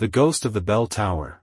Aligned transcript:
The 0.00 0.06
Ghost 0.06 0.44
of 0.44 0.52
the 0.52 0.60
Bell 0.60 0.86
Tower 0.86 1.40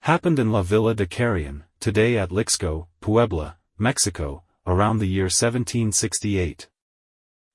Happened 0.00 0.40
in 0.40 0.50
La 0.50 0.62
Villa 0.62 0.96
de 0.96 1.06
Carrion, 1.06 1.62
today 1.78 2.14
Atlixco, 2.14 2.88
Puebla, 3.00 3.58
Mexico, 3.78 4.42
around 4.66 4.98
the 4.98 5.06
year 5.06 5.26
1768. 5.26 6.66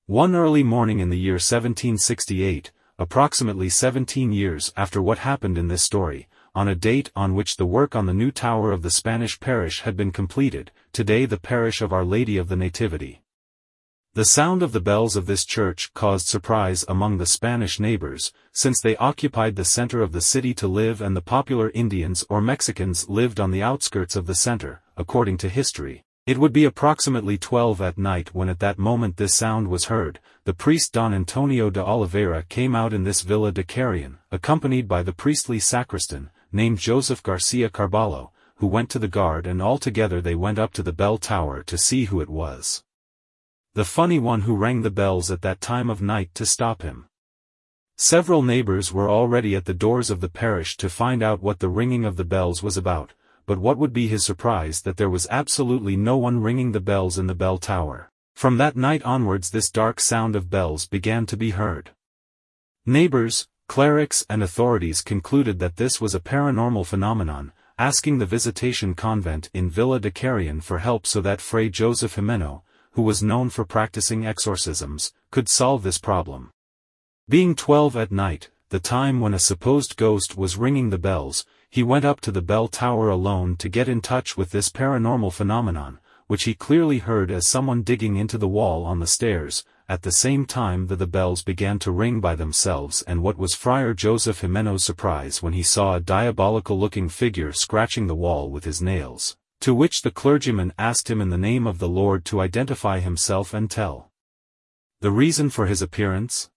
One 0.06 0.34
early 0.34 0.62
morning 0.62 1.00
in 1.00 1.10
the 1.10 1.18
year 1.18 1.34
1768, 1.34 2.72
approximately 2.98 3.68
17 3.68 4.32
years 4.32 4.72
after 4.78 5.02
what 5.02 5.18
happened 5.18 5.58
in 5.58 5.68
this 5.68 5.82
story, 5.82 6.26
on 6.54 6.68
a 6.68 6.74
date 6.74 7.10
on 7.14 7.34
which 7.34 7.58
the 7.58 7.66
work 7.66 7.94
on 7.94 8.06
the 8.06 8.14
new 8.14 8.30
tower 8.30 8.72
of 8.72 8.80
the 8.80 8.90
Spanish 8.90 9.38
parish 9.38 9.82
had 9.82 9.94
been 9.94 10.10
completed, 10.10 10.70
today 10.94 11.26
the 11.26 11.36
parish 11.36 11.82
of 11.82 11.92
Our 11.92 12.06
Lady 12.06 12.38
of 12.38 12.48
the 12.48 12.56
Nativity. 12.56 13.23
The 14.14 14.24
sound 14.24 14.62
of 14.62 14.70
the 14.70 14.80
bells 14.80 15.16
of 15.16 15.26
this 15.26 15.44
church 15.44 15.92
caused 15.92 16.28
surprise 16.28 16.84
among 16.86 17.18
the 17.18 17.26
Spanish 17.26 17.80
neighbors, 17.80 18.32
since 18.52 18.80
they 18.80 18.94
occupied 18.98 19.56
the 19.56 19.64
center 19.64 20.02
of 20.02 20.12
the 20.12 20.20
city 20.20 20.54
to 20.54 20.68
live 20.68 21.00
and 21.00 21.16
the 21.16 21.20
popular 21.20 21.72
Indians 21.74 22.24
or 22.28 22.40
Mexicans 22.40 23.08
lived 23.08 23.40
on 23.40 23.50
the 23.50 23.64
outskirts 23.64 24.14
of 24.14 24.26
the 24.26 24.36
center, 24.36 24.82
according 24.96 25.38
to 25.38 25.48
history. 25.48 26.04
It 26.28 26.38
would 26.38 26.52
be 26.52 26.64
approximately 26.64 27.36
12 27.36 27.80
at 27.80 27.98
night 27.98 28.32
when 28.32 28.48
at 28.48 28.60
that 28.60 28.78
moment 28.78 29.16
this 29.16 29.34
sound 29.34 29.66
was 29.66 29.86
heard, 29.86 30.20
the 30.44 30.54
priest 30.54 30.92
Don 30.92 31.12
Antonio 31.12 31.68
de 31.68 31.84
Oliveira 31.84 32.44
came 32.44 32.76
out 32.76 32.92
in 32.92 33.02
this 33.02 33.22
villa 33.22 33.50
de 33.50 33.64
Carrion, 33.64 34.18
accompanied 34.30 34.86
by 34.86 35.02
the 35.02 35.12
priestly 35.12 35.58
sacristan, 35.58 36.30
named 36.52 36.78
Joseph 36.78 37.20
Garcia 37.20 37.68
Carballo, 37.68 38.30
who 38.58 38.68
went 38.68 38.90
to 38.90 39.00
the 39.00 39.08
guard 39.08 39.44
and 39.44 39.60
all 39.60 39.76
together 39.76 40.20
they 40.20 40.36
went 40.36 40.60
up 40.60 40.72
to 40.74 40.84
the 40.84 40.92
bell 40.92 41.18
tower 41.18 41.64
to 41.64 41.76
see 41.76 42.04
who 42.04 42.20
it 42.20 42.30
was 42.30 42.84
the 43.74 43.84
funny 43.84 44.20
one 44.20 44.42
who 44.42 44.54
rang 44.54 44.82
the 44.82 44.90
bells 44.90 45.32
at 45.32 45.42
that 45.42 45.60
time 45.60 45.90
of 45.90 46.00
night 46.00 46.32
to 46.32 46.46
stop 46.46 46.82
him. 46.82 47.06
Several 47.96 48.40
neighbors 48.40 48.92
were 48.92 49.10
already 49.10 49.56
at 49.56 49.64
the 49.64 49.74
doors 49.74 50.10
of 50.10 50.20
the 50.20 50.28
parish 50.28 50.76
to 50.76 50.88
find 50.88 51.24
out 51.24 51.42
what 51.42 51.58
the 51.58 51.68
ringing 51.68 52.04
of 52.04 52.14
the 52.14 52.24
bells 52.24 52.62
was 52.62 52.76
about, 52.76 53.14
but 53.46 53.58
what 53.58 53.76
would 53.76 53.92
be 53.92 54.06
his 54.06 54.24
surprise 54.24 54.82
that 54.82 54.96
there 54.96 55.10
was 55.10 55.26
absolutely 55.28 55.96
no 55.96 56.16
one 56.16 56.40
ringing 56.40 56.70
the 56.70 56.78
bells 56.78 57.18
in 57.18 57.26
the 57.26 57.34
bell 57.34 57.58
tower. 57.58 58.10
From 58.36 58.58
that 58.58 58.76
night 58.76 59.02
onwards 59.02 59.50
this 59.50 59.70
dark 59.70 59.98
sound 59.98 60.36
of 60.36 60.50
bells 60.50 60.86
began 60.86 61.26
to 61.26 61.36
be 61.36 61.50
heard. 61.50 61.90
Neighbors, 62.86 63.48
clerics 63.68 64.24
and 64.30 64.40
authorities 64.40 65.02
concluded 65.02 65.58
that 65.58 65.78
this 65.78 66.00
was 66.00 66.14
a 66.14 66.20
paranormal 66.20 66.86
phenomenon, 66.86 67.50
asking 67.76 68.18
the 68.18 68.26
Visitation 68.26 68.94
Convent 68.94 69.50
in 69.52 69.68
Villa 69.68 69.98
de 69.98 70.12
Carrion 70.12 70.60
for 70.60 70.78
help 70.78 71.08
so 71.08 71.20
that 71.20 71.40
Fray 71.40 71.68
Joseph 71.68 72.14
Jimeno, 72.14 72.62
who 72.94 73.02
was 73.02 73.22
known 73.22 73.50
for 73.50 73.64
practicing 73.64 74.24
exorcisms, 74.24 75.12
could 75.32 75.48
solve 75.48 75.82
this 75.82 75.98
problem. 75.98 76.50
Being 77.28 77.56
twelve 77.56 77.96
at 77.96 78.12
night, 78.12 78.50
the 78.68 78.78
time 78.78 79.20
when 79.20 79.34
a 79.34 79.38
supposed 79.38 79.96
ghost 79.96 80.36
was 80.36 80.56
ringing 80.56 80.90
the 80.90 80.98
bells, 80.98 81.44
he 81.70 81.82
went 81.82 82.04
up 82.04 82.20
to 82.20 82.30
the 82.30 82.40
bell 82.40 82.68
tower 82.68 83.08
alone 83.08 83.56
to 83.56 83.68
get 83.68 83.88
in 83.88 84.00
touch 84.00 84.36
with 84.36 84.52
this 84.52 84.68
paranormal 84.68 85.32
phenomenon, 85.32 85.98
which 86.28 86.44
he 86.44 86.54
clearly 86.54 86.98
heard 86.98 87.32
as 87.32 87.48
someone 87.48 87.82
digging 87.82 88.14
into 88.14 88.38
the 88.38 88.48
wall 88.48 88.84
on 88.84 89.00
the 89.00 89.08
stairs, 89.08 89.64
at 89.88 90.02
the 90.02 90.12
same 90.12 90.46
time 90.46 90.86
that 90.86 90.96
the 90.96 91.06
bells 91.06 91.42
began 91.42 91.80
to 91.80 91.90
ring 91.90 92.20
by 92.20 92.36
themselves 92.36 93.02
and 93.02 93.22
what 93.22 93.36
was 93.36 93.54
Friar 93.54 93.92
Joseph 93.92 94.40
Jimeno's 94.40 94.84
surprise 94.84 95.42
when 95.42 95.52
he 95.52 95.64
saw 95.64 95.94
a 95.94 96.00
diabolical-looking 96.00 97.08
figure 97.08 97.52
scratching 97.52 98.06
the 98.06 98.14
wall 98.14 98.50
with 98.50 98.64
his 98.64 98.80
nails 98.80 99.36
to 99.64 99.74
which 99.74 100.02
the 100.02 100.10
clergyman 100.10 100.74
asked 100.78 101.08
him 101.08 101.22
in 101.22 101.30
the 101.30 101.38
name 101.38 101.66
of 101.66 101.78
the 101.78 101.88
Lord 101.88 102.26
to 102.26 102.42
identify 102.42 103.00
himself 103.00 103.54
and 103.54 103.70
tell 103.70 104.10
the 105.00 105.10
reason 105.10 105.48
for 105.48 105.64
his 105.64 105.80
appearance? 105.80 106.50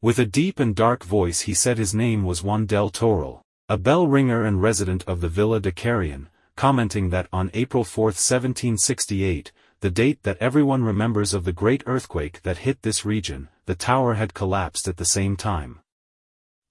With 0.00 0.18
a 0.18 0.24
deep 0.24 0.58
and 0.58 0.74
dark 0.74 1.04
voice 1.04 1.42
he 1.42 1.52
said 1.52 1.76
his 1.76 1.94
name 1.94 2.24
was 2.24 2.42
Juan 2.42 2.64
del 2.64 2.88
Toral, 2.88 3.42
a 3.68 3.76
bell 3.76 4.06
ringer 4.06 4.42
and 4.42 4.62
resident 4.62 5.04
of 5.06 5.20
the 5.20 5.28
Villa 5.28 5.60
de 5.60 5.70
Carrion, 5.70 6.30
commenting 6.56 7.10
that 7.10 7.28
on 7.30 7.50
April 7.52 7.84
4, 7.84 8.04
1768, 8.06 9.52
the 9.80 9.90
date 9.90 10.22
that 10.22 10.38
everyone 10.38 10.82
remembers 10.82 11.34
of 11.34 11.44
the 11.44 11.52
great 11.52 11.82
earthquake 11.84 12.40
that 12.40 12.64
hit 12.64 12.80
this 12.80 13.04
region, 13.04 13.50
the 13.66 13.74
tower 13.74 14.14
had 14.14 14.32
collapsed 14.32 14.88
at 14.88 14.96
the 14.96 15.04
same 15.04 15.36
time. 15.36 15.80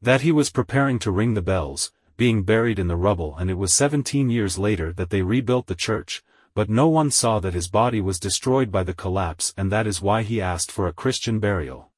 That 0.02 0.22
he 0.22 0.32
was 0.32 0.50
preparing 0.50 0.98
to 0.98 1.12
ring 1.12 1.36
the 1.36 1.44
bells, 1.44 1.92
being 2.18 2.44
buried 2.44 2.80
in 2.80 2.88
the 2.88 2.96
rubble 2.96 3.36
and 3.38 3.50
it 3.50 3.58
was 3.58 3.74
17 3.74 4.30
years 4.30 4.58
later 4.58 4.94
that 4.94 5.10
they 5.10 5.22
rebuilt 5.22 5.68
the 5.68 5.76
church, 5.76 6.24
but 6.54 6.70
no 6.70 6.88
one 6.88 7.10
saw 7.10 7.40
that 7.40 7.54
his 7.54 7.68
body 7.68 8.00
was 8.00 8.20
destroyed 8.20 8.72
by 8.72 8.84
the 8.84 8.94
collapse 8.94 9.54
and 9.58 9.72
that 9.72 9.88
is 9.88 10.02
why 10.02 10.22
he 10.22 10.42
asked 10.42 10.72
for 10.72 10.88
a 10.88 10.94
Christian 10.94 11.40
burial. 11.40 11.92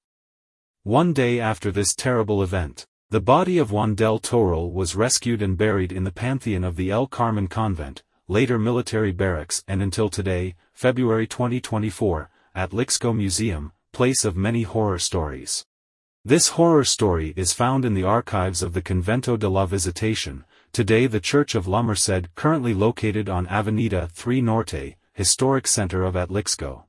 One 0.83 1.13
day 1.13 1.39
after 1.39 1.71
this 1.71 1.93
terrible 1.93 2.41
event, 2.43 2.85
the 3.09 3.21
body 3.21 3.57
of 3.57 3.71
Juan 3.71 3.95
del 3.95 4.19
Toral 4.19 4.71
was 4.71 4.95
rescued 4.95 5.41
and 5.41 5.57
buried 5.57 5.91
in 5.91 6.03
the 6.03 6.11
Pantheon 6.11 6.63
of 6.63 6.75
the 6.75 6.91
El 6.91 7.07
Carmen 7.07 7.47
Convent, 7.47 8.03
later 8.27 8.57
military 8.57 9.11
barracks 9.11 9.63
and 9.67 9.81
until 9.81 10.09
today, 10.09 10.55
February 10.73 11.27
2024, 11.27 12.29
Atlixco 12.55 13.15
Museum, 13.15 13.71
place 13.91 14.25
of 14.25 14.35
many 14.35 14.63
horror 14.63 14.99
stories. 14.99 15.65
This 16.27 16.47
horror 16.47 16.83
story 16.83 17.35
is 17.35 17.53
found 17.53 17.85
in 17.85 17.93
the 17.93 18.03
archives 18.03 18.63
of 18.63 18.73
the 18.73 18.81
Convento 18.81 19.37
de 19.37 19.47
la 19.47 19.67
Visitación, 19.67 20.43
today 20.73 21.05
the 21.05 21.19
Church 21.19 21.53
of 21.53 21.67
La 21.67 21.83
Merced 21.83 22.33
currently 22.33 22.73
located 22.73 23.29
on 23.29 23.45
Avenida 23.45 24.09
3 24.11 24.41
Norte, 24.41 24.95
historic 25.13 25.67
center 25.67 26.03
of 26.03 26.15
Atlixco. 26.15 26.85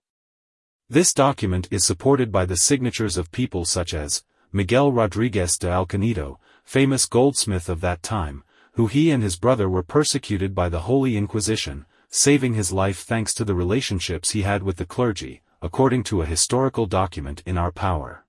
This 0.89 1.13
document 1.13 1.69
is 1.71 1.85
supported 1.85 2.33
by 2.33 2.47
the 2.47 2.57
signatures 2.57 3.19
of 3.19 3.31
people 3.31 3.67
such 3.67 3.93
as, 3.93 4.25
Miguel 4.55 4.91
Rodriguez 4.91 5.59
de 5.59 5.67
Alcanido, 5.67 6.39
famous 6.65 7.05
goldsmith 7.05 7.69
of 7.69 7.83
that 7.83 8.03
time, 8.03 8.43
who 8.73 8.87
he 8.87 9.11
and 9.11 9.23
his 9.23 9.37
brother 9.37 9.69
were 9.69 9.83
persecuted 9.83 10.55
by 10.55 10.71
the 10.71 10.89
Holy 10.89 11.15
Inquisition, 11.15 11.85
saving 12.09 12.55
his 12.55 12.73
life 12.73 13.01
thanks 13.01 13.35
to 13.35 13.45
the 13.45 13.55
relationships 13.55 14.31
he 14.31 14.45
had 14.45 14.63
with 14.63 14.79
the 14.79 14.87
clergy, 14.87 15.43
according 15.61 16.05
to 16.05 16.23
a 16.23 16.27
historical 16.27 16.87
document 16.87 17.43
in 17.45 17.59
our 17.59 17.71
power. 17.71 18.25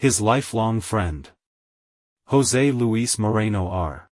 His 0.00 0.20
lifelong 0.20 0.80
friend. 0.80 1.28
José 2.30 2.72
Luis 2.72 3.18
Moreno 3.18 3.66
R. 3.66 4.07